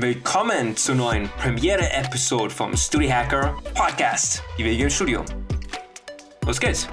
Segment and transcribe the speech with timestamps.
[0.00, 4.44] Willkommen zur neuen Premiere-Episode vom Studio Hacker Podcast.
[4.56, 5.24] Die Wege im Studio.
[6.46, 6.86] Los geht's.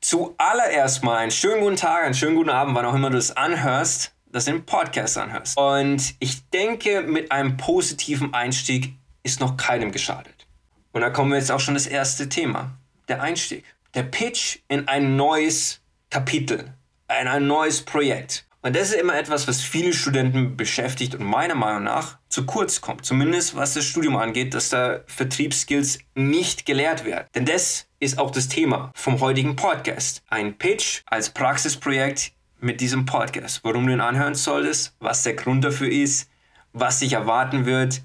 [0.00, 3.36] Zuallererst mal einen schönen guten Tag, einen schönen guten Abend, wann auch immer du es
[3.36, 5.58] anhörst, dass du den Podcast anhörst.
[5.58, 10.46] Und ich denke, mit einem positiven Einstieg ist noch keinem geschadet.
[10.92, 13.66] Und da kommen wir jetzt auch schon das erste Thema, der Einstieg.
[13.92, 16.72] Der Pitch in ein neues Kapitel,
[17.20, 18.46] in ein neues Projekt.
[18.64, 22.80] Und das ist immer etwas, was viele Studenten beschäftigt und meiner Meinung nach zu kurz
[22.80, 23.04] kommt.
[23.04, 27.26] Zumindest was das Studium angeht, dass da Vertriebsskills nicht gelehrt werden.
[27.34, 30.22] Denn das ist auch das Thema vom heutigen Podcast.
[30.28, 33.64] Ein Pitch als Praxisprojekt mit diesem Podcast.
[33.64, 36.30] Warum du ihn anhören solltest, was der Grund dafür ist,
[36.72, 38.02] was dich erwarten wird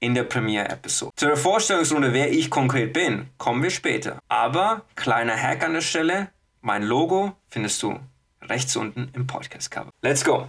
[0.00, 1.12] in der Premiere-Episode.
[1.14, 4.18] Zu der Vorstellungsrunde, wer ich konkret bin, kommen wir später.
[4.28, 6.30] Aber kleiner Hack an der Stelle,
[6.60, 8.00] mein Logo findest du
[8.48, 9.90] rechts unten im Podcast-Cover.
[10.02, 10.48] Let's go!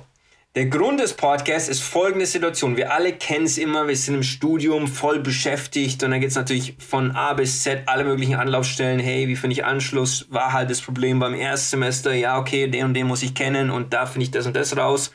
[0.55, 2.77] Der Grund des Podcasts ist folgende Situation.
[2.77, 6.37] Wir alle kennen es immer, wir sind im Studium voll beschäftigt und dann geht es
[6.37, 8.99] natürlich von A bis Z alle möglichen Anlaufstellen.
[8.99, 10.27] Hey, wie finde ich Anschluss?
[10.29, 12.13] War halt das Problem beim Erstsemester.
[12.13, 14.77] Ja, okay, den und den muss ich kennen und da finde ich das und das
[14.77, 15.11] raus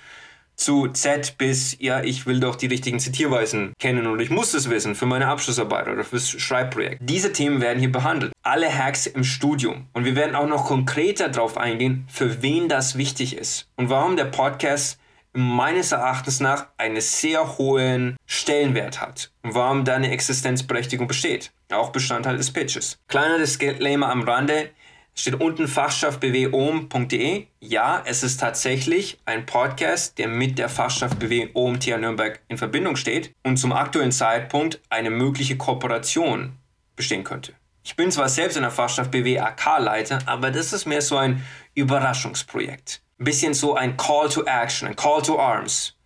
[0.61, 4.69] zu Z bis, ja, ich will doch die richtigen Zitierweisen kennen und ich muss das
[4.69, 6.99] wissen für meine Abschlussarbeit oder fürs Schreibprojekt.
[7.01, 8.33] Diese Themen werden hier behandelt.
[8.43, 9.87] Alle Hacks im Studium.
[9.95, 14.17] Und wir werden auch noch konkreter darauf eingehen, für wen das wichtig ist und warum
[14.17, 14.99] der Podcast
[15.33, 21.53] meines Erachtens nach einen sehr hohen Stellenwert hat und warum da eine Existenzberechtigung besteht.
[21.71, 22.99] Auch Bestandteil des Pitches.
[23.09, 24.71] Kleiner Disclaimer am Rande
[25.15, 27.47] steht unten Fachschaft bwohm.de.
[27.61, 32.97] Ja, es ist tatsächlich ein Podcast, der mit der Fachschaft BW OMT Nürnberg in Verbindung
[32.97, 36.57] steht und zum aktuellen Zeitpunkt eine mögliche Kooperation
[36.97, 37.53] bestehen könnte.
[37.83, 41.45] Ich bin zwar selbst in der Fachschaft BW AK-Leiter, aber das ist mehr so ein
[41.75, 43.03] Überraschungsprojekt.
[43.19, 45.97] Ein bisschen so ein Call to Action, ein Call to Arms.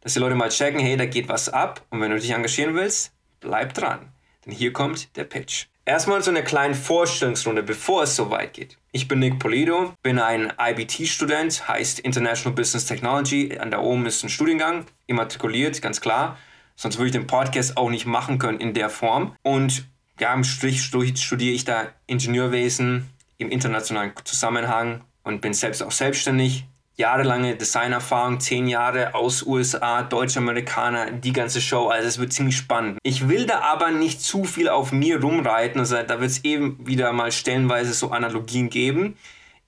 [0.00, 2.74] Dass die Leute mal checken, hey, da geht was ab und wenn du dich engagieren
[2.74, 4.12] willst, bleib dran.
[4.44, 5.66] Denn hier kommt der Pitch.
[5.88, 8.76] Erstmal so eine kleine Vorstellungsrunde, bevor es so weit geht.
[8.92, 13.56] Ich bin Nick Polido, bin ein IBT-Student, heißt International Business Technology.
[13.58, 16.36] An der oben ist ein Studiengang, immatrikuliert, ganz klar.
[16.76, 19.34] Sonst würde ich den Podcast auch nicht machen können in der Form.
[19.42, 19.88] Und
[20.20, 26.66] ja, im Strich studiere ich da Ingenieurwesen im internationalen Zusammenhang und bin selbst auch selbstständig,
[26.98, 31.88] jahrelange Designerfahrung, zehn Jahre aus USA, Deutsch-Amerikaner, die ganze Show.
[31.88, 32.98] Also es wird ziemlich spannend.
[33.04, 35.80] Ich will da aber nicht zu viel auf mir rumreiten.
[35.80, 39.16] Also da wird es eben wieder mal stellenweise so Analogien geben.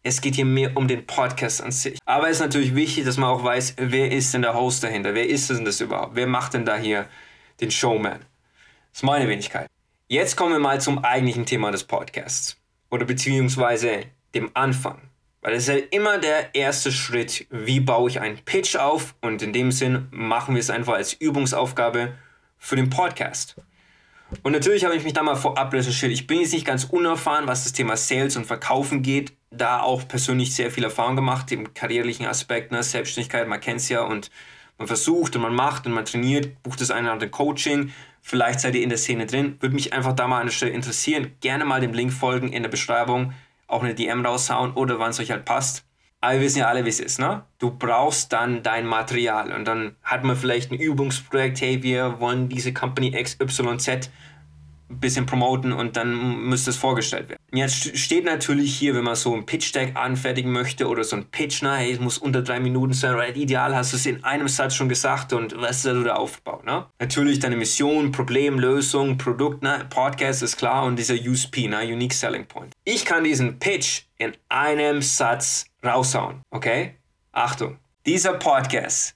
[0.03, 1.99] Es geht hier mehr um den Podcast an sich.
[2.05, 5.15] Aber es ist natürlich wichtig, dass man auch weiß, wer ist denn der Host dahinter?
[5.15, 6.17] Wer ist denn das überhaupt?
[6.17, 7.07] Wer macht denn da hier
[7.61, 8.19] den Showman?
[8.91, 9.69] Das ist meine Wenigkeit.
[10.09, 12.57] Jetzt kommen wir mal zum eigentlichen Thema des Podcasts.
[12.91, 15.10] Oder beziehungsweise dem Anfang.
[15.43, 19.41] Weil es ist ja immer der erste Schritt, wie baue ich einen Pitch auf und
[19.41, 22.13] in dem Sinn machen wir es einfach als Übungsaufgabe
[22.59, 23.57] für den Podcast.
[24.43, 26.13] Und natürlich habe ich mich da mal vorab recherchiert.
[26.13, 29.33] Ich bin jetzt nicht ganz unerfahren, was das Thema Sales und Verkaufen geht.
[29.51, 32.83] Da auch persönlich sehr viel Erfahrung gemacht im karrierlichen Aspekt, ne?
[32.83, 34.31] Selbstständigkeit, man kennt es ja und
[34.79, 37.93] man versucht und man macht und man trainiert, bucht das eine oder andere Coaching.
[38.23, 39.57] Vielleicht seid ihr in der Szene drin.
[39.61, 41.33] Würde mich einfach da mal an der Stelle interessieren.
[41.41, 43.33] Gerne mal dem Link folgen in der Beschreibung
[43.71, 45.85] auch eine DM raushauen oder wann es euch halt passt.
[46.21, 47.45] Aber wir wissen ja alle, wie es ist, ne?
[47.59, 52.49] Du brauchst dann dein Material und dann hat man vielleicht ein Übungsprojekt, hey, wir wollen
[52.49, 54.11] diese Company XYZ
[54.91, 57.41] ein bisschen promoten und dann müsste es vorgestellt werden.
[57.53, 61.63] Jetzt steht natürlich hier, wenn man so ein Pitch-Deck anfertigen möchte oder so ein Pitch,
[61.63, 64.49] na, hey, es muss unter drei Minuten sein, oder ideal hast du es in einem
[64.49, 66.87] Satz schon gesagt und was ist der Aufbau, ne?
[66.99, 69.87] Natürlich deine Mission, Problem, Lösung, Produkt, ne?
[69.89, 71.81] Podcast ist klar und dieser USP, ne?
[71.83, 72.73] Unique Selling Point.
[72.85, 76.97] Ich kann diesen Pitch in einem Satz raushauen, okay?
[77.33, 79.15] Achtung, dieser Podcast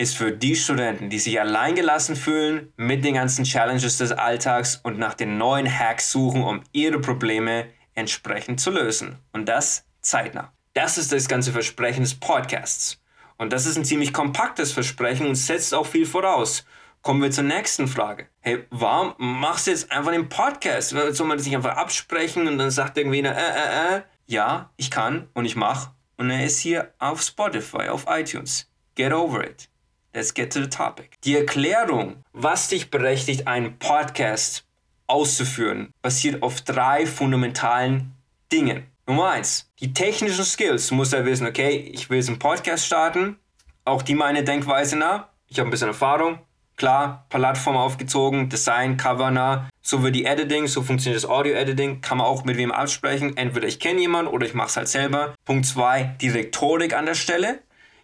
[0.00, 4.98] ist für die Studenten, die sich alleingelassen fühlen mit den ganzen Challenges des Alltags und
[4.98, 9.18] nach den neuen Hacks suchen, um ihre Probleme entsprechend zu lösen.
[9.34, 10.54] Und das zeitnah.
[10.72, 12.98] Das ist das ganze Versprechen des Podcasts.
[13.36, 16.64] Und das ist ein ziemlich kompaktes Versprechen und setzt auch viel voraus.
[17.02, 18.26] Kommen wir zur nächsten Frage.
[18.40, 20.90] Hey, warum machst du jetzt einfach den Podcast?
[20.90, 24.02] Soll man das nicht einfach absprechen und dann sagt irgendwie einer, äh, äh, äh?
[24.26, 25.90] Ja, ich kann und ich mach.
[26.16, 28.66] Und er ist hier auf Spotify, auf iTunes.
[28.94, 29.69] Get over it.
[30.12, 31.10] Let's get to the topic.
[31.22, 34.64] Die Erklärung, was dich berechtigt, einen Podcast
[35.06, 38.12] auszuführen, basiert auf drei fundamentalen
[38.50, 38.88] Dingen.
[39.06, 40.88] Nummer eins, die technischen Skills.
[40.88, 43.38] Du musst ja wissen, okay, ich will jetzt einen Podcast starten.
[43.84, 45.28] Auch die meine Denkweise nach.
[45.46, 46.40] Ich habe ein bisschen Erfahrung.
[46.76, 52.18] Klar, Plattform aufgezogen, Design, Cover nah, so wird die Editing, so funktioniert das Audio-Editing, kann
[52.18, 53.36] man auch mit wem absprechen.
[53.36, 55.34] Entweder ich kenne jemanden oder ich mache es halt selber.
[55.44, 57.60] Punkt 2, die Rhetorik an der Stelle.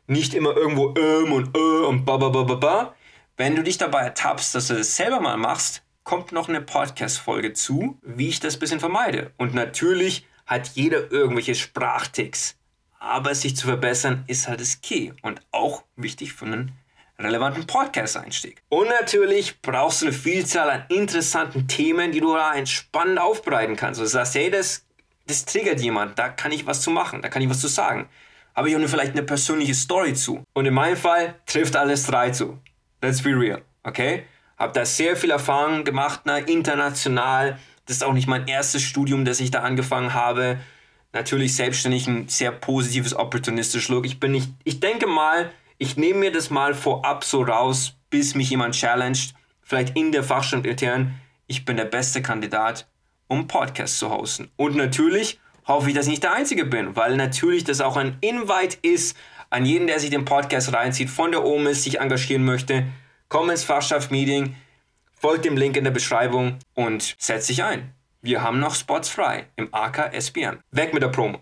[0.07, 2.95] Nicht immer irgendwo ähm und äh und ba ba ba ba ba.
[3.37, 7.53] Wenn du dich dabei ertappst, dass du das selber mal machst, kommt noch eine Podcast-Folge
[7.53, 9.33] zu, wie ich das ein bisschen vermeide.
[9.37, 12.57] Und natürlich hat jeder irgendwelche Sprachticks.
[12.99, 16.73] Aber sich zu verbessern ist halt das Key und auch wichtig für einen
[17.19, 18.63] relevanten Podcast-Einstieg.
[18.69, 24.01] Und natürlich brauchst du eine Vielzahl an interessanten Themen, die du da entspannend aufbereiten kannst.
[24.01, 24.87] Du sagst, hey, das,
[25.27, 28.09] das triggert jemand, da kann ich was zu machen, da kann ich was zu sagen.
[28.57, 30.43] Habe ich auch vielleicht eine persönliche Story zu.
[30.55, 32.59] Und in meinem Fall trifft alles drei zu.
[33.03, 34.25] Let's be real, okay?
[34.57, 37.59] Habe da sehr viel Erfahrung gemacht, na, international.
[37.85, 40.59] Das ist auch nicht mein erstes Studium, das ich da angefangen habe.
[41.13, 44.07] Natürlich selbstständig ein sehr positives, opportunistisches Look.
[44.07, 48.35] Ich bin nicht, ich denke mal, ich nehme mir das mal vorab so raus, bis
[48.35, 52.89] mich jemand challenged, vielleicht in der Fachstunde intern, ich bin der beste Kandidat,
[53.29, 54.51] um Podcast zu hosten.
[54.57, 58.17] Und natürlich hoffe ich, dass ich nicht der Einzige bin, weil natürlich das auch ein
[58.21, 59.17] Invite ist
[59.51, 62.87] an jeden, der sich den Podcast reinzieht, von der OMIS sich engagieren möchte.
[63.29, 64.55] Komm ins Fachschaft-Meeting,
[65.21, 67.93] folgt dem Link in der Beschreibung und setz dich ein.
[68.23, 70.59] Wir haben noch Spots frei im AK SBM.
[70.73, 71.39] Weg mit der Promo.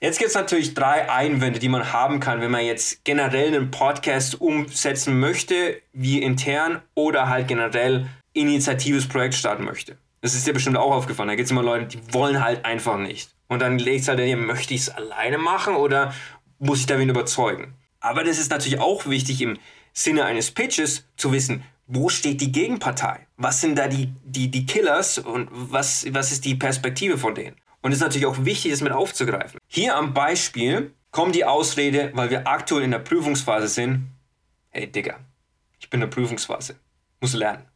[0.00, 3.70] Jetzt gibt es natürlich drei Einwände, die man haben kann, wenn man jetzt generell einen
[3.70, 9.96] Podcast umsetzen möchte, wie intern oder halt generell initiatives Projekt starten möchte.
[10.20, 11.28] Das ist dir bestimmt auch aufgefallen.
[11.28, 13.30] Da gibt es immer Leute, die wollen halt einfach nicht.
[13.52, 16.14] Und dann legt es halt daneben, möchte ich es alleine machen oder
[16.58, 17.74] muss ich da wen überzeugen?
[18.00, 19.58] Aber das ist natürlich auch wichtig im
[19.92, 23.26] Sinne eines Pitches zu wissen, wo steht die Gegenpartei?
[23.36, 27.56] Was sind da die, die, die Killers und was, was ist die Perspektive von denen?
[27.82, 29.60] Und es ist natürlich auch wichtig, das mit aufzugreifen.
[29.66, 34.08] Hier am Beispiel kommt die Ausrede, weil wir aktuell in der Prüfungsphase sind.
[34.70, 35.18] Hey Digga,
[35.78, 36.76] ich bin in der Prüfungsphase,
[37.20, 37.66] muss lernen.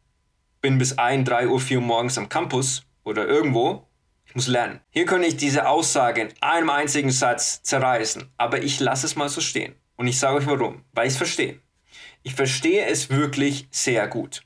[0.63, 3.86] Bin bis 1, 3 Uhr, 4 Uhr morgens am Campus oder irgendwo.
[4.37, 4.81] Muss lernen.
[4.91, 9.31] Hier könnte ich diese Aussage in einem einzigen Satz zerreißen, aber ich lasse es mal
[9.31, 9.75] so stehen.
[9.97, 11.59] Und ich sage euch warum, weil ich es verstehe.
[12.23, 14.43] Ich verstehe es wirklich sehr gut.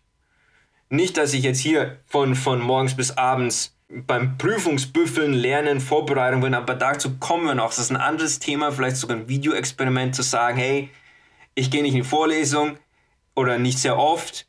[0.91, 6.55] Nicht, dass ich jetzt hier von, von morgens bis abends beim Prüfungsbüffeln, Lernen, Vorbereitung bin,
[6.55, 7.71] aber dazu kommen wir noch.
[7.71, 10.89] Das ist ein anderes Thema, vielleicht sogar ein Videoexperiment zu sagen, hey,
[11.57, 12.79] ich gehe nicht in die Vorlesung
[13.35, 14.47] oder nicht sehr oft,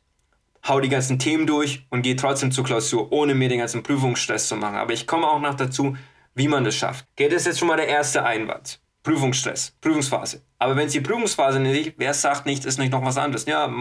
[0.66, 4.48] hau die ganzen Themen durch und gehe trotzdem zur Klausur, ohne mir den ganzen Prüfungsstress
[4.48, 4.76] zu machen.
[4.76, 5.96] Aber ich komme auch noch dazu,
[6.34, 7.06] wie man das schafft.
[7.12, 8.80] Okay, das ist jetzt schon mal der erste Einwand.
[9.02, 10.42] Prüfungsstress, Prüfungsphase.
[10.58, 13.46] Aber wenn es die Prüfungsphase nicht, wer sagt nicht, ist nicht noch was anderes?
[13.46, 13.72] Ja,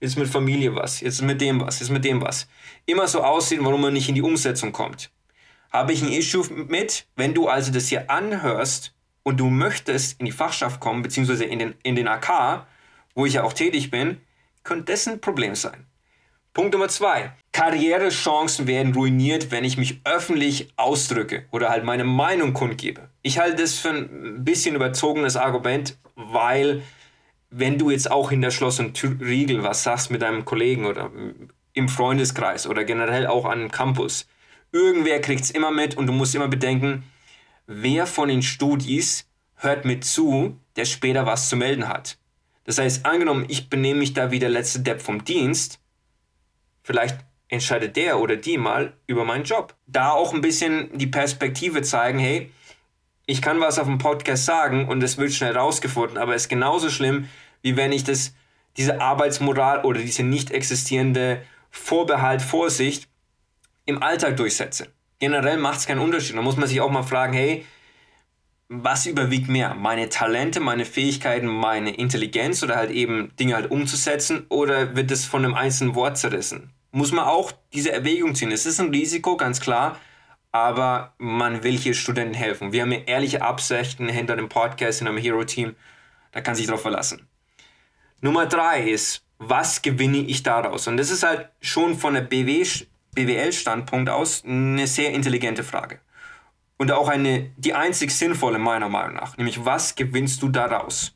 [0.00, 2.48] jetzt mit Familie was, jetzt mit dem was, jetzt mit dem was.
[2.86, 5.10] Immer so aussehen, warum man nicht in die Umsetzung kommt.
[5.70, 10.26] Habe ich ein Issue mit, wenn du also das hier anhörst und du möchtest in
[10.26, 12.66] die Fachschaft kommen, beziehungsweise in den, in den AK,
[13.14, 14.20] wo ich ja auch tätig bin,
[14.62, 15.86] könnte das ein Problem sein.
[16.52, 17.32] Punkt Nummer zwei.
[17.52, 23.08] Karrierechancen werden ruiniert, wenn ich mich öffentlich ausdrücke oder halt meine Meinung kundgebe.
[23.22, 26.82] Ich halte das für ein bisschen überzogenes Argument, weil
[27.50, 31.10] wenn du jetzt auch hinter Schloss und Riegel was sagst mit deinem Kollegen oder
[31.72, 34.26] im Freundeskreis oder generell auch an Campus,
[34.72, 37.04] irgendwer kriegt es immer mit und du musst immer bedenken,
[37.66, 42.18] wer von den Studis hört mit zu, der später was zu melden hat.
[42.64, 45.79] Das heißt, angenommen, ich benehme mich da wie der letzte Depp vom Dienst,
[46.82, 47.18] vielleicht
[47.48, 49.74] entscheidet der oder die mal über meinen Job.
[49.86, 52.50] Da auch ein bisschen die Perspektive zeigen, hey,
[53.26, 56.48] ich kann was auf dem Podcast sagen und es wird schnell rausgefunden, aber es ist
[56.48, 57.28] genauso schlimm,
[57.62, 58.34] wie wenn ich das,
[58.76, 63.08] diese Arbeitsmoral oder diese nicht existierende Vorbehalt, Vorsicht
[63.84, 64.88] im Alltag durchsetze.
[65.18, 66.36] Generell macht es keinen Unterschied.
[66.36, 67.66] Da muss man sich auch mal fragen, hey,
[68.72, 69.74] was überwiegt mehr?
[69.74, 75.24] Meine Talente, meine Fähigkeiten, meine Intelligenz oder halt eben Dinge halt umzusetzen oder wird es
[75.24, 76.70] von einem einzelnen Wort zerrissen?
[76.92, 78.52] Muss man auch diese Erwägung ziehen.
[78.52, 79.98] Es ist ein Risiko, ganz klar,
[80.52, 82.70] aber man will hier Studenten helfen.
[82.70, 85.74] Wir haben hier ehrliche Absichten hinter dem Podcast, in einem Hero-Team.
[86.30, 87.26] Da kann sich drauf verlassen.
[88.20, 90.86] Nummer drei ist, was gewinne ich daraus?
[90.86, 95.98] Und das ist halt schon von der BWL-Standpunkt aus eine sehr intelligente Frage.
[96.80, 99.36] Und auch eine, die einzig sinnvolle meiner Meinung nach.
[99.36, 101.14] Nämlich, was gewinnst du daraus?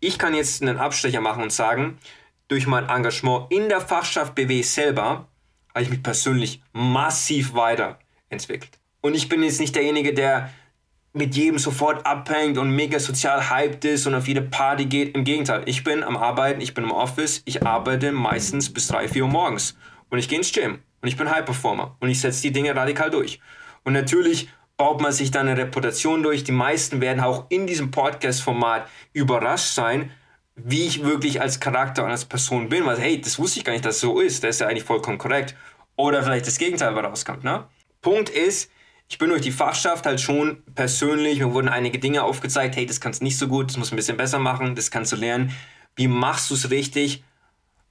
[0.00, 1.98] Ich kann jetzt einen Abstecher machen und sagen,
[2.48, 5.28] durch mein Engagement in der Fachschaft BW selber
[5.74, 7.98] habe ich mich persönlich massiv weiter
[8.30, 8.78] entwickelt.
[9.02, 10.48] Und ich bin jetzt nicht derjenige, der
[11.12, 15.14] mit jedem sofort abhängt und mega sozial hyped ist und auf jede Party geht.
[15.14, 19.06] Im Gegenteil, ich bin am Arbeiten, ich bin im Office, ich arbeite meistens bis 3,
[19.08, 19.76] 4 Uhr morgens.
[20.08, 22.74] Und ich gehe ins Gym und ich bin High Performer und ich setze die Dinge
[22.74, 23.38] radikal durch.
[23.84, 26.44] Und natürlich baut man sich dann eine Reputation durch.
[26.44, 30.10] Die meisten werden auch in diesem Podcast-Format überrascht sein,
[30.54, 33.72] wie ich wirklich als Charakter und als Person bin, weil, hey, das wusste ich gar
[33.72, 35.54] nicht, dass es so ist, das ist ja eigentlich vollkommen korrekt.
[35.96, 37.44] Oder vielleicht das Gegenteil, was rauskommt.
[37.44, 37.64] Ne?
[38.00, 38.70] Punkt ist,
[39.08, 43.00] ich bin durch die Fachschaft halt schon persönlich, mir wurden einige Dinge aufgezeigt, hey, das
[43.00, 45.16] kannst du nicht so gut, das musst du ein bisschen besser machen, das kannst du
[45.16, 45.54] lernen.
[45.96, 47.22] Wie machst du es richtig?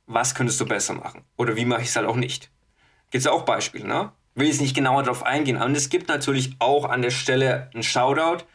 [0.08, 1.24] Was könntest du besser machen?
[1.38, 2.50] Oder wie mache ich es halt auch nicht?
[3.12, 4.12] Gibt es auch Beispiele, ne?
[4.36, 5.58] Will jetzt nicht genauer darauf eingehen.
[5.58, 8.46] Und es gibt natürlich auch an der Stelle einen Shoutout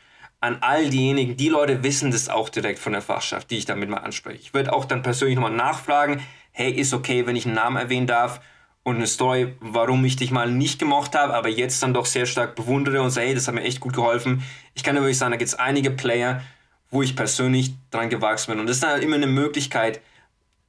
[0.41, 3.89] an all diejenigen, die Leute wissen das auch direkt von der Fachschaft, die ich damit
[3.89, 4.39] mal anspreche.
[4.39, 8.07] Ich würde auch dann persönlich nochmal nachfragen, hey, ist okay, wenn ich einen Namen erwähnen
[8.07, 8.41] darf
[8.83, 12.27] und eine Story, warum ich dich mal nicht gemocht habe, aber jetzt dann doch sehr
[12.27, 14.43] stark bewundere und sage, hey, das hat mir echt gut geholfen.
[14.75, 16.43] Ich kann wirklich sagen, da gibt es einige Player,
[16.91, 18.61] wo ich persönlich dran gewachsen bin.
[18.61, 20.01] Und das ist dann halt immer eine Möglichkeit,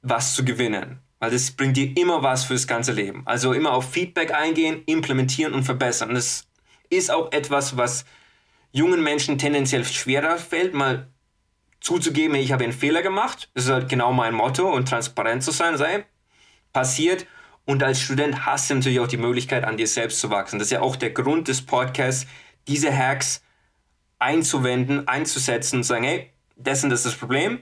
[0.02, 0.98] was zu gewinnen.
[1.18, 3.22] Weil das bringt dir immer was fürs ganze Leben.
[3.26, 6.14] Also immer auf Feedback eingehen, implementieren und verbessern.
[6.14, 6.46] Das
[6.90, 8.04] ist auch etwas, was
[8.72, 11.08] jungen Menschen tendenziell schwerer fällt, mal
[11.80, 13.50] zuzugeben, ich habe einen Fehler gemacht.
[13.54, 16.04] Das ist halt genau mein Motto und transparent zu sein, sei
[16.72, 17.26] passiert.
[17.64, 20.58] Und als Student hast du natürlich auch die Möglichkeit, an dir selbst zu wachsen.
[20.58, 22.26] Das ist ja auch der Grund des Podcasts,
[22.66, 23.42] diese Hacks
[24.18, 27.60] einzuwenden, einzusetzen und sagen, hey, und das ist das Problem,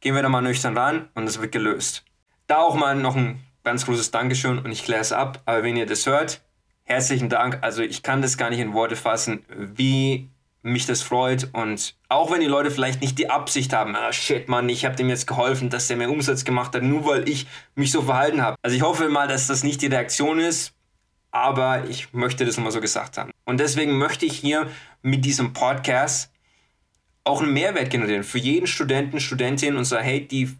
[0.00, 2.04] gehen wir da mal nüchtern ran und es wird gelöst.
[2.50, 5.40] Da auch mal noch ein ganz großes Dankeschön und ich kläre es ab.
[5.46, 6.40] Aber wenn ihr das hört,
[6.82, 7.58] herzlichen Dank.
[7.60, 10.28] Also ich kann das gar nicht in Worte fassen, wie
[10.62, 14.48] mich das freut und auch wenn die Leute vielleicht nicht die Absicht haben, ah shit,
[14.48, 17.46] Mann, ich habe dem jetzt geholfen, dass der mehr Umsatz gemacht hat, nur weil ich
[17.76, 18.56] mich so verhalten habe.
[18.62, 20.72] Also ich hoffe mal, dass das nicht die Reaktion ist,
[21.30, 23.30] aber ich möchte das mal so gesagt haben.
[23.44, 24.66] Und deswegen möchte ich hier
[25.02, 26.32] mit diesem Podcast
[27.22, 30.50] auch einen Mehrwert generieren für jeden Studenten, Studentin und so, hey, die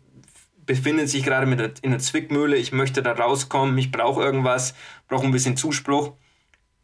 [0.71, 4.73] befindet sich gerade mit in der Zwickmühle, ich möchte da rauskommen, ich brauche irgendwas,
[5.09, 6.13] brauche ein bisschen Zuspruch.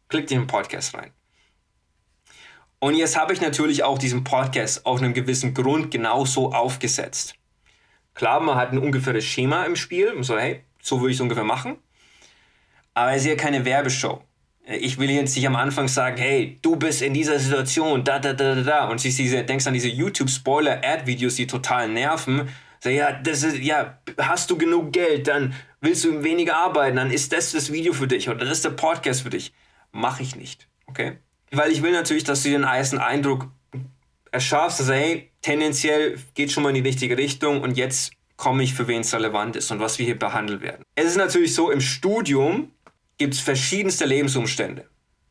[0.09, 1.13] Klickt in den Podcast rein.
[2.81, 7.37] Und jetzt habe ich natürlich auch diesen Podcast aus einem gewissen Grund genauso aufgesetzt.
[8.15, 11.45] Klar, man hat ein ungefähres Schema im Spiel so, hey, so würde ich es ungefähr
[11.45, 11.77] machen.
[12.93, 14.21] Aber es ist ja keine Werbeshow.
[14.65, 18.33] Ich will jetzt nicht am Anfang sagen, hey, du bist in dieser Situation, da, da,
[18.33, 18.89] da, da, da.
[18.89, 22.49] Und siehst diese, denkst an diese YouTube-Spoiler-Ad-Videos, die total nerven.
[22.81, 27.11] Sag, ja, das ist, ja, hast du genug Geld, dann willst du weniger arbeiten, dann
[27.11, 29.53] ist das das Video für dich oder das ist der Podcast für dich.
[29.93, 31.19] Mache ich nicht, okay?
[31.51, 33.49] Weil ich will natürlich, dass du den ersten Eindruck
[34.33, 38.75] erschaffst, also hey, tendenziell geht schon mal in die richtige Richtung und jetzt komme ich,
[38.75, 40.83] für wen es relevant ist und was wir hier behandelt werden.
[40.95, 42.71] Es ist natürlich so, im Studium
[43.19, 44.89] gibt es verschiedenste Lebensumstände.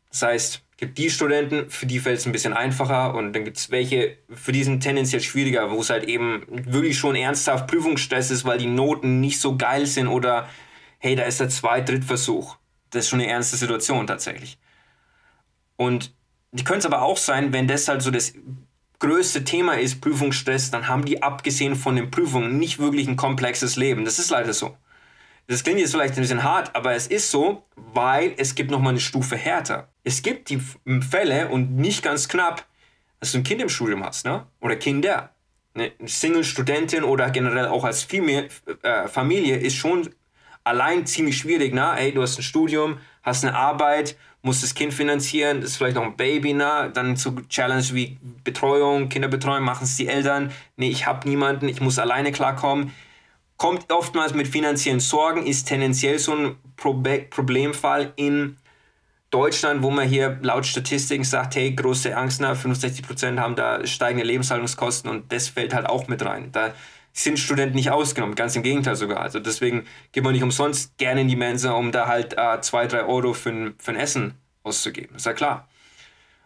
[0.09, 3.57] Das heißt, gibt die Studenten, für die fällt es ein bisschen einfacher und dann gibt
[3.57, 8.29] es welche, für die sind tendenziell schwieriger, wo es halt eben wirklich schon ernsthaft Prüfungsstress
[8.29, 10.49] ist, weil die Noten nicht so geil sind oder
[10.99, 12.57] hey, da ist der Zweit-, Drittversuch.
[12.89, 14.57] Das ist schon eine ernste Situation tatsächlich.
[15.77, 16.13] Und
[16.51, 18.33] die können es aber auch sein, wenn das halt so das
[18.99, 23.75] größte Thema ist, Prüfungsstress, dann haben die abgesehen von den Prüfungen nicht wirklich ein komplexes
[23.75, 24.05] Leben.
[24.05, 24.77] Das ist leider so.
[25.47, 28.91] Das klingt jetzt vielleicht ein bisschen hart, aber es ist so, weil es gibt nochmal
[28.91, 29.89] eine Stufe härter.
[30.05, 30.61] Es gibt die
[31.01, 32.65] Fälle und nicht ganz knapp,
[33.19, 34.47] dass du ein Kind im Studium hast, ne?
[34.61, 35.31] Oder Kinder.
[35.73, 38.47] Eine Single-Studentin oder generell auch als Familie,
[38.83, 40.09] äh, Familie ist schon
[40.63, 41.95] allein ziemlich schwierig, ne?
[41.97, 46.03] Ey, du hast ein Studium, hast eine Arbeit muss das Kind finanzieren, ist vielleicht noch
[46.03, 51.07] ein Baby, na, dann zu Challenge wie Betreuung, Kinderbetreuung, machen es die Eltern, nee, ich
[51.07, 52.93] habe niemanden, ich muss alleine klarkommen.
[53.57, 58.57] Kommt oftmals mit finanziellen Sorgen, ist tendenziell so ein Problemfall in
[59.35, 64.23] Deutschland, wo man hier laut Statistiken sagt, hey, große Angst, na, 65% haben da steigende
[64.23, 66.53] Lebenshaltungskosten und das fällt halt auch mit rein.
[66.53, 66.73] Da
[67.11, 69.19] sind Studenten nicht ausgenommen, ganz im Gegenteil sogar.
[69.19, 72.87] Also deswegen geht man nicht umsonst gerne in die Mensa, um da halt äh, zwei,
[72.87, 75.17] drei Euro für ein, für ein Essen auszugeben.
[75.17, 75.67] Ist ja klar.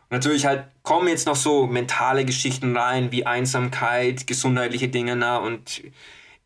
[0.09, 5.37] Und natürlich halt kommen jetzt noch so mentale Geschichten rein, wie Einsamkeit, gesundheitliche Dinge, na,
[5.37, 5.83] und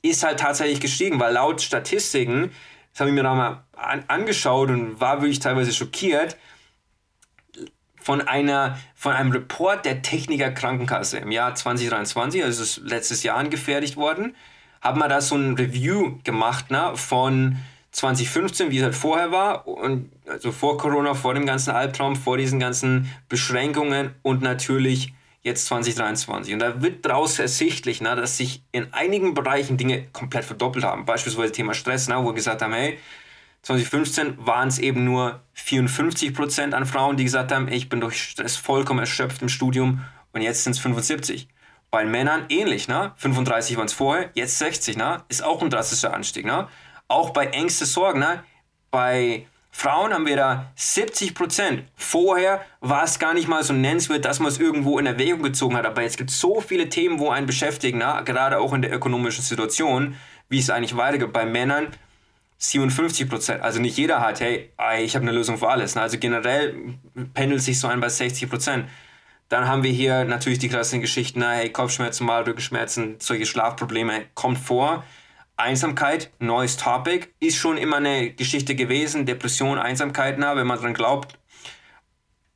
[0.01, 2.51] ist halt tatsächlich gestiegen, weil laut Statistiken,
[2.93, 6.37] das habe ich mir da mal an, angeschaut und war wirklich teilweise schockiert,
[7.99, 13.37] von, einer, von einem Report der Techniker Krankenkasse im Jahr 2023, also ist letztes Jahr
[13.37, 14.35] angefertigt worden,
[14.81, 17.57] haben wir da so ein Review gemacht ne, von
[17.91, 22.37] 2015, wie es halt vorher war, und also vor Corona, vor dem ganzen Albtraum, vor
[22.37, 26.53] diesen ganzen Beschränkungen und natürlich jetzt 2023.
[26.53, 31.05] Und da wird daraus ersichtlich, ne, dass sich in einigen Bereichen Dinge komplett verdoppelt haben.
[31.05, 32.97] Beispielsweise Thema Stress, ne, wo wir gesagt haben, hey,
[33.63, 38.21] 2015 waren es eben nur 54 Prozent an Frauen, die gesagt haben, ich bin durch
[38.21, 40.01] Stress vollkommen erschöpft im Studium
[40.33, 41.47] und jetzt sind es 75.
[41.89, 43.13] Bei Männern ähnlich, ne?
[43.17, 45.23] 35 waren es vorher, jetzt 60, ne?
[45.29, 46.67] Ist auch ein drastischer Anstieg, ne?
[47.07, 48.43] Auch bei Ängste, Sorgen, ne?
[48.91, 49.45] Bei
[49.75, 51.83] Frauen haben wir da 70 Prozent.
[51.95, 55.75] Vorher war es gar nicht mal so nennenswert, dass man es irgendwo in Erwägung gezogen
[55.75, 55.87] hat.
[55.87, 58.21] Aber jetzt gibt es so viele Themen, wo einen beschäftigen, na?
[58.21, 60.15] gerade auch in der ökonomischen Situation,
[60.47, 61.33] wie es eigentlich weitergeht.
[61.33, 61.87] Bei Männern
[62.59, 63.63] 57 Prozent.
[63.63, 64.69] Also nicht jeder hat, hey,
[65.01, 65.97] ich habe eine Lösung für alles.
[65.97, 66.75] Also generell
[67.33, 68.85] pendelt sich so ein bei 60 Prozent.
[69.49, 74.25] Dann haben wir hier natürlich die klassischen Geschichten, na, hey, Kopfschmerzen, mal Rückenschmerzen, solche Schlafprobleme
[74.35, 75.03] kommt vor.
[75.55, 79.25] Einsamkeit, neues Topic, ist schon immer eine Geschichte gewesen.
[79.25, 81.37] Depression, Einsamkeit, na, wenn man dran glaubt.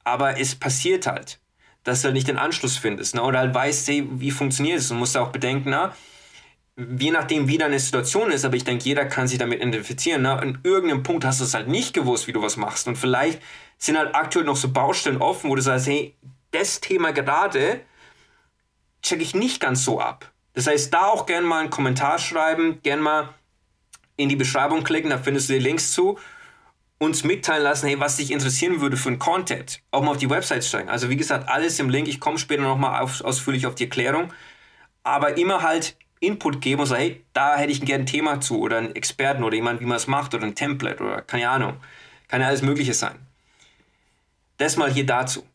[0.04, 1.40] Aber es passiert halt,
[1.84, 3.16] dass du halt nicht den Anschluss findest.
[3.16, 4.90] Na, oder halt weißt, hey, wie funktioniert es.
[4.90, 5.96] Und musst auch bedenken, na,
[6.78, 10.24] je nachdem, wie deine Situation ist, aber ich denke, jeder kann sich damit identifizieren.
[10.24, 12.88] Na, an irgendeinem Punkt hast du es halt nicht gewusst, wie du was machst.
[12.88, 13.42] Und vielleicht
[13.78, 16.16] sind halt aktuell noch so Baustellen offen, wo du sagst, hey,
[16.52, 17.82] das Thema gerade
[19.02, 20.32] checke ich nicht ganz so ab.
[20.58, 23.30] Das heißt, da auch gerne mal einen Kommentar schreiben, gerne mal
[24.16, 26.18] in die Beschreibung klicken, da findest du die Links zu.
[26.98, 29.84] Uns mitteilen lassen, hey, was dich interessieren würde für einen Content.
[29.92, 30.90] Auch mal auf die Website steigen.
[30.90, 32.08] Also wie gesagt, alles im Link.
[32.08, 34.34] Ich komme später nochmal ausführlich auf die Erklärung.
[35.04, 38.60] Aber immer halt Input geben und sagen, hey, da hätte ich gerne ein Thema zu
[38.60, 41.78] oder einen Experten oder jemand, wie man es macht oder ein Template oder keine Ahnung.
[42.30, 43.14] Kann ja alles Mögliche sein.
[44.58, 45.46] Das mal hier dazu.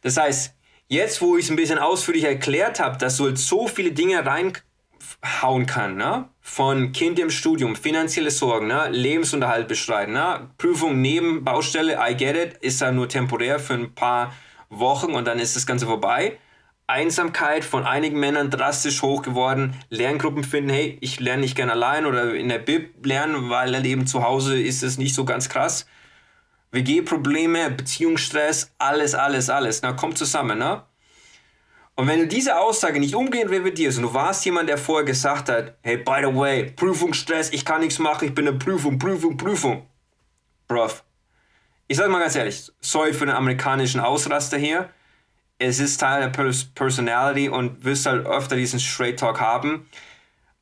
[0.00, 0.52] Das heißt,
[0.92, 4.26] Jetzt, wo ich es ein bisschen ausführlich erklärt habe, dass du halt so viele Dinge
[4.26, 6.28] reinhauen kann, ne?
[6.42, 8.90] von Kind im Studium, finanzielle Sorgen, ne?
[8.90, 10.50] Lebensunterhalt bestreiten, ne?
[10.58, 14.34] Prüfung neben Baustelle, I get it, ist ja nur temporär für ein paar
[14.68, 16.36] Wochen und dann ist das Ganze vorbei.
[16.86, 19.74] Einsamkeit von einigen Männern drastisch hoch geworden.
[19.88, 24.06] Lerngruppen finden, hey, ich lerne nicht gern allein oder in der Bib lernen, weil eben
[24.06, 25.86] zu Hause ist es nicht so ganz krass.
[26.72, 29.82] WG-Probleme, Beziehungsstress, alles, alles, alles.
[29.82, 30.82] Na, kommt zusammen, ne?
[31.94, 35.50] Und wenn du diese Aussage nicht umgehend revidierst und du warst jemand, der vorher gesagt
[35.50, 39.36] hat, hey, by the way, Prüfungsstress, ich kann nichts machen, ich bin eine Prüfung, Prüfung,
[39.36, 39.86] Prüfung.
[40.66, 41.04] Bruv.
[41.88, 44.88] Ich sag mal ganz ehrlich, sorry für den amerikanischen Ausraster hier.
[45.58, 49.86] Es ist Teil der Pers Personality und wirst halt öfter diesen Straight Talk haben.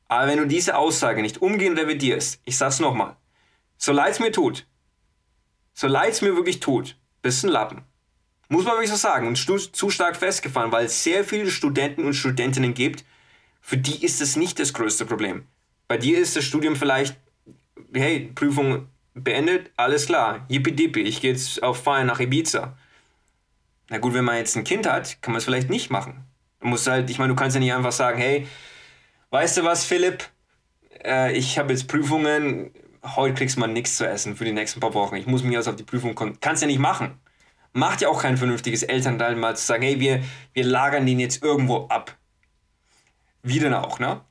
[0.09, 3.15] Aber wenn du diese Aussage nicht umgehend revidierst, ich sag's nochmal,
[3.77, 4.67] so leid es mir tut,
[5.73, 7.83] so leid es mir wirklich tut, bist ein Lappen.
[8.49, 9.27] Muss man wirklich so sagen.
[9.27, 13.05] Und zu stark festgefahren, weil es sehr viele Studenten und Studentinnen gibt,
[13.61, 15.45] für die ist es nicht das größte Problem.
[15.87, 17.15] Bei dir ist das Studium vielleicht,
[17.93, 22.77] hey, Prüfung beendet, alles klar, yippie ich gehe jetzt auf Feiern nach Ibiza.
[23.89, 26.25] Na gut, wenn man jetzt ein Kind hat, kann man es vielleicht nicht machen.
[26.61, 28.47] Du musst halt, ich meine, du kannst ja nicht einfach sagen, hey,
[29.31, 30.23] weißt du was, Philipp,
[31.03, 32.71] äh, ich habe jetzt Prüfungen,
[33.03, 35.15] heute kriegst du mal nichts zu essen für die nächsten paar Wochen.
[35.15, 36.39] Ich muss mich also auf die Prüfung kommen.
[36.39, 37.19] Kannst ja nicht machen.
[37.73, 41.41] Macht ja auch kein vernünftiges Elternteil mal zu sagen, hey, wir, wir lagern den jetzt
[41.41, 42.17] irgendwo ab.
[43.43, 44.21] Wie denn auch, ne?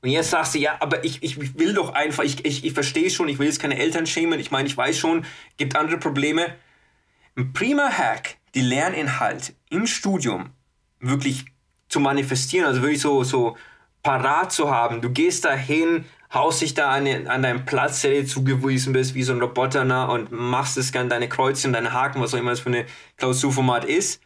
[0.00, 3.10] Und jetzt sagst du, ja, aber ich, ich will doch einfach, ich, ich, ich verstehe
[3.10, 5.24] schon, ich will jetzt keine Eltern schämen, ich meine, ich weiß schon,
[5.56, 6.54] gibt andere Probleme.
[7.36, 10.50] Ein prima Hack, die Lerninhalt im Studium
[11.00, 11.46] wirklich
[11.88, 13.56] zu manifestieren, also wirklich so, so
[14.02, 15.00] parat zu haben.
[15.00, 19.22] Du gehst dahin, haust dich da an, an deinem Platz, der dir zugewiesen bist, wie
[19.22, 22.50] so ein Roboter, na, und machst es gern deine Kreuzchen, deine Haken, was auch immer
[22.50, 22.86] das für eine
[23.16, 24.20] Klausurformat ist.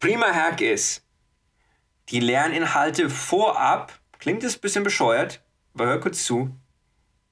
[0.00, 1.04] Prima Hack ist,
[2.10, 5.42] die Lerninhalte vorab, klingt es ein bisschen bescheuert,
[5.74, 6.54] aber hör kurz zu,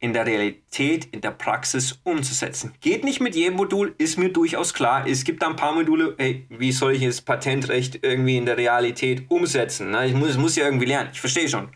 [0.01, 2.75] in der Realität, in der Praxis umzusetzen.
[2.81, 5.07] Geht nicht mit jedem Modul, ist mir durchaus klar.
[5.07, 8.59] Es gibt da ein paar Module, hey, wie soll ich das Patentrecht irgendwie in der
[8.59, 9.91] Realität umsetzen?
[9.91, 11.69] Na, ich muss, muss ja irgendwie lernen, ich verstehe schon.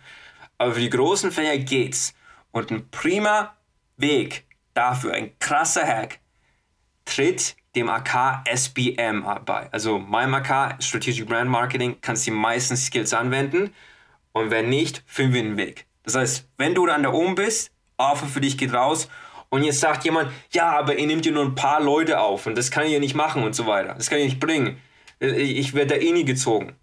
[0.59, 2.15] Aber für die großen Fächer geht's.
[2.51, 3.57] Und ein prima
[3.97, 4.45] Weg
[4.75, 6.21] dafür, ein krasser Hack,
[7.05, 9.69] tritt dem AK SBM bei.
[9.73, 13.75] Also meinem AK, Strategic Brand Marketing, kannst die meisten Skills anwenden.
[14.33, 15.87] Und wenn nicht, finden wir einen Weg.
[16.03, 19.09] Das heißt, wenn du dann da oben bist, Offer für dich geht raus
[19.51, 22.57] und jetzt sagt jemand, ja, aber ihr nehmt ja nur ein paar Leute auf und
[22.57, 23.95] das kann ich ja nicht machen und so weiter.
[23.95, 24.81] Das kann ich nicht bringen.
[25.21, 26.77] Ich werde da eh nie gezogen.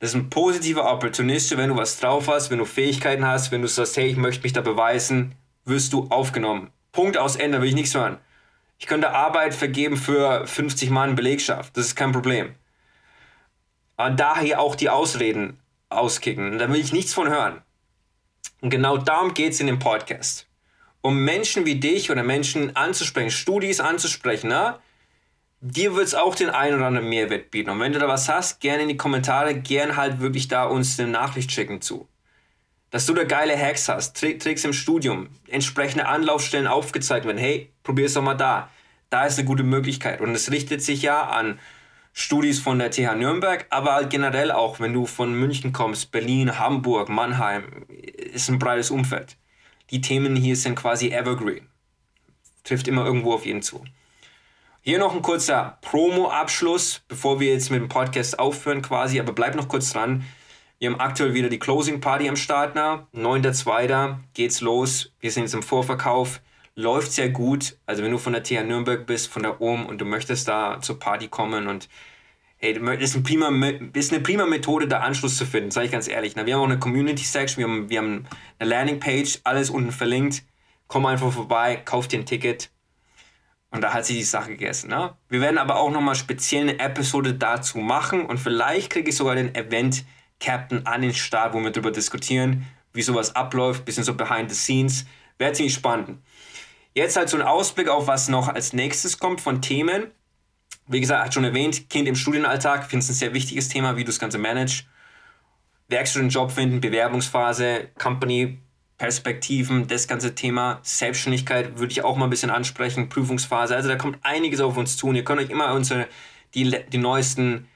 [0.00, 3.60] Das ist ein positiver Opportunist, wenn du was drauf hast, wenn du Fähigkeiten hast, wenn
[3.60, 5.34] du sagst, hey, ich möchte mich da beweisen,
[5.66, 6.70] wirst du aufgenommen.
[6.90, 8.16] Punkt aus Ende, will ich nichts hören.
[8.78, 12.54] Ich könnte Arbeit vergeben für 50 Mann Belegschaft, das ist kein Problem.
[13.98, 15.60] Und daher auch die Ausreden
[15.90, 17.60] auskicken, da will ich nichts von hören.
[18.62, 20.46] Und genau darum geht es in dem Podcast.
[21.02, 24.78] Um Menschen wie dich oder Menschen anzusprechen, Studis anzusprechen, ne?
[25.60, 27.70] Dir wird es auch den einen oder anderen Mehrwert bieten.
[27.70, 30.98] Und wenn du da was hast, gerne in die Kommentare, gern halt wirklich da uns
[30.98, 32.08] eine Nachricht schicken zu.
[32.90, 37.38] Dass du da geile Hacks hast, Tricks im Studium, entsprechende Anlaufstellen aufgezeigt werden.
[37.38, 38.68] Hey, probier es doch mal da.
[39.10, 40.20] Da ist eine gute Möglichkeit.
[40.20, 41.60] Und es richtet sich ja an
[42.12, 46.58] Studis von der TH Nürnberg, aber halt generell auch, wenn du von München kommst, Berlin,
[46.58, 49.36] Hamburg, Mannheim, ist ein breites Umfeld.
[49.90, 51.70] Die Themen hier sind quasi evergreen
[52.64, 53.84] trifft immer irgendwo auf jeden zu.
[54.82, 59.54] Hier noch ein kurzer Promo-Abschluss, bevor wir jetzt mit dem Podcast aufhören quasi, aber bleib
[59.54, 60.24] noch kurz dran.
[60.78, 62.78] Wir haben aktuell wieder die Closing Party am Start.
[62.78, 64.14] 9.2.
[64.32, 65.12] geht's los.
[65.20, 66.40] Wir sind jetzt im Vorverkauf.
[66.76, 67.76] Läuft sehr gut.
[67.84, 70.80] Also wenn du von der TH Nürnberg bist, von der OM und du möchtest da
[70.80, 71.90] zur Party kommen und
[72.56, 73.50] hey, ist, ein prima,
[73.92, 76.36] ist eine prima Methode, da Anschluss zu finden, sage ich ganz ehrlich.
[76.36, 78.24] Wir haben auch eine Community Section, wir haben, wir haben
[78.58, 80.42] eine Landing Page, alles unten verlinkt.
[80.86, 82.70] Komm einfach vorbei, kauf dir ein Ticket
[83.70, 84.90] und da hat sie die Sache gegessen.
[84.90, 85.14] Ne?
[85.28, 89.36] Wir werden aber auch nochmal speziell eine Episode dazu machen und vielleicht kriege ich sogar
[89.36, 90.04] den Event
[90.40, 94.56] Captain an den Start, wo wir darüber diskutieren, wie sowas abläuft, bisschen so behind the
[94.56, 95.04] scenes.
[95.38, 96.18] Wäre ziemlich spannend.
[96.94, 100.10] Jetzt halt so ein Ausblick auf, was noch als nächstes kommt von Themen.
[100.88, 104.02] Wie gesagt, hat schon erwähnt, Kind im Studienalltag, finde es ein sehr wichtiges Thema, wie
[104.02, 104.86] du das Ganze managst.
[105.88, 108.58] Werkstudentenjob finden, Bewerbungsphase, Company,
[109.00, 113.74] Perspektiven, das ganze Thema Selbstständigkeit würde ich auch mal ein bisschen ansprechen, Prüfungsphase.
[113.74, 116.06] Also da kommt einiges auf uns zu und ihr könnt euch immer unsere,
[116.52, 117.66] die, die neuesten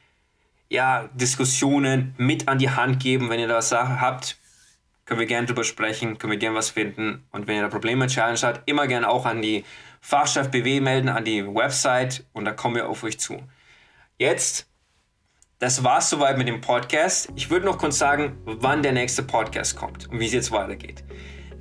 [0.68, 3.30] ja, Diskussionen mit an die Hand geben.
[3.30, 4.36] Wenn ihr da was habt,
[5.06, 7.24] können wir gerne drüber sprechen, können wir gerne was finden.
[7.32, 9.64] Und wenn ihr da Probleme, Challenge habt, immer gerne auch an die
[10.02, 13.42] Fachchef BW melden, an die Website und da kommen wir auf euch zu.
[14.18, 14.66] Jetzt
[15.58, 17.28] das war's soweit mit dem Podcast.
[17.36, 21.04] Ich würde noch kurz sagen, wann der nächste Podcast kommt und wie es jetzt weitergeht.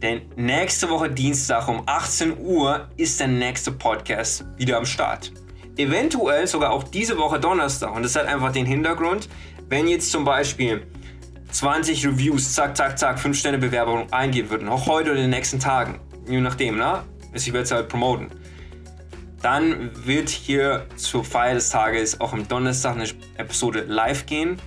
[0.01, 5.32] Denn nächste Woche Dienstag um 18 Uhr ist der nächste Podcast wieder am Start.
[5.77, 7.95] Eventuell sogar auch diese Woche Donnerstag.
[7.95, 9.29] Und das hat einfach den Hintergrund,
[9.69, 10.86] wenn jetzt zum Beispiel
[11.51, 15.29] 20 Reviews, zack, zack, zack, 5 Sterne Bewerbung eingehen würden, auch heute oder in den
[15.29, 17.03] nächsten Tagen, je nachdem, ne?
[17.34, 18.29] Ich werde es halt promoten
[19.43, 23.06] dann wird hier zur Feier des Tages auch am Donnerstag eine
[23.38, 24.58] Episode live gehen.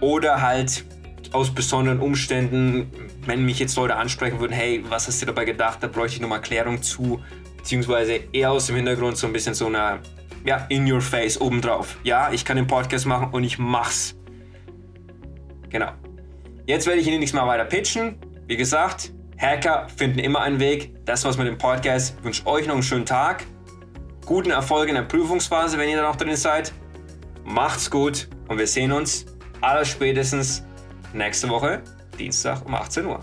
[0.00, 0.84] Oder halt
[1.32, 2.90] aus besonderen Umständen,
[3.24, 6.20] wenn mich jetzt Leute ansprechen würden, hey, was hast du dabei gedacht, da bräuchte ich
[6.20, 7.22] nochmal Klärung zu,
[7.56, 10.00] beziehungsweise eher aus dem Hintergrund so ein bisschen so eine,
[10.44, 11.96] ja, in your face obendrauf.
[12.04, 14.14] Ja, ich kann den Podcast machen und ich mach's.
[15.70, 15.92] Genau.
[16.66, 18.18] Jetzt werde ich Ihnen nichts mehr weiter pitchen.
[18.46, 21.04] Wie gesagt, Hacker finden immer einen Weg.
[21.04, 22.16] Das war's mit dem Podcast.
[22.18, 23.44] Ich wünsche euch noch einen schönen Tag.
[24.24, 26.72] Guten Erfolg in der Prüfungsphase, wenn ihr da noch drin seid.
[27.44, 29.26] Macht's gut und wir sehen uns
[29.60, 30.64] aller spätestens
[31.12, 31.82] nächste Woche,
[32.18, 33.20] Dienstag um 18 Uhr.